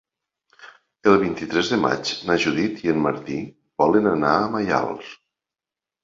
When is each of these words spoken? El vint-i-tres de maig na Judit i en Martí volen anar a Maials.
El 1.09 1.17
vint-i-tres 1.23 1.67
de 1.73 1.77
maig 1.83 2.13
na 2.29 2.37
Judit 2.45 2.81
i 2.85 2.91
en 2.93 3.03
Martí 3.07 3.37
volen 3.83 4.09
anar 4.13 4.31
a 4.39 4.49
Maials. 4.55 5.13